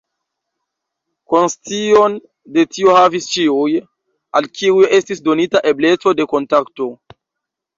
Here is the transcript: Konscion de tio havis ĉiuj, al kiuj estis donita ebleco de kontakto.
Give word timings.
Konscion 1.33 2.15
de 2.55 2.65
tio 2.77 2.95
havis 3.01 3.27
ĉiuj, 3.35 3.69
al 4.41 4.49
kiuj 4.57 4.89
estis 5.01 5.23
donita 5.29 5.63
ebleco 5.75 6.19
de 6.23 6.29
kontakto. 6.33 6.91